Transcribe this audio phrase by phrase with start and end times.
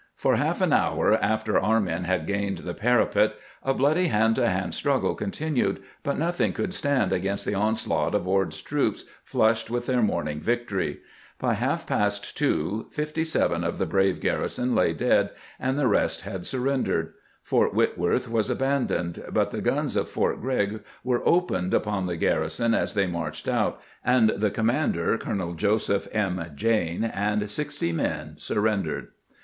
[0.15, 4.41] For half an hour after our men had gained the parapet a bloody hand to
[4.41, 9.85] band struggle continued, but nothing could stand against the onslaught of Ord's troops, flushed with
[9.85, 11.01] their morning's victory.
[11.37, 15.29] By half past two 57 of the brave garrison lay dead,
[15.59, 17.13] and the rest had surrendered.
[17.43, 22.73] Fort Whitworth was abandoned, but the guns of Fort Grregg were opened upon the garrison
[22.73, 26.43] as they marched out, and the commander, Colonel Joseph M.
[26.55, 29.09] Jayne, and 60 men surrendered.